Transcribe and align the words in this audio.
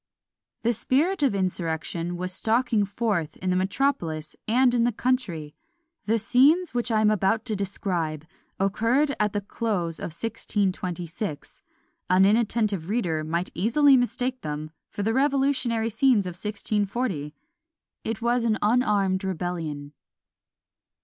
The 0.63 0.73
spirit 0.73 1.21
of 1.21 1.35
insurrection 1.35 2.17
was 2.17 2.33
stalking 2.33 2.85
forth 2.85 3.37
in 3.37 3.51
the 3.51 3.55
metropolis 3.55 4.35
and 4.47 4.73
in 4.73 4.83
the 4.83 4.91
country. 4.91 5.53
The 6.05 6.17
scenes 6.17 6.73
which 6.73 6.89
I 6.89 7.01
am 7.01 7.11
about 7.11 7.45
to 7.45 7.55
describe 7.55 8.25
occurred 8.59 9.15
at 9.19 9.33
the 9.33 9.41
close 9.41 9.99
of 9.99 10.05
1626: 10.05 11.61
an 12.09 12.25
inattentive 12.25 12.89
reader 12.89 13.23
might 13.23 13.51
easily 13.53 13.95
mistake 13.95 14.41
them 14.41 14.71
for 14.89 15.03
the 15.03 15.13
revolutionary 15.13 15.91
scenes 15.91 16.25
of 16.25 16.31
1640. 16.33 17.35
It 18.03 18.23
was 18.23 18.43
an 18.43 18.57
unarmed 18.59 19.23
rebellion. 19.23 19.93